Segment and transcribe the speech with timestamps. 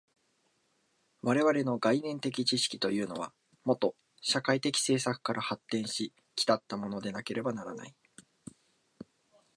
[1.21, 3.33] 我々の概念的知識というのは、
[3.65, 7.93] もと社会的制作から発展し来ったものでなければならない。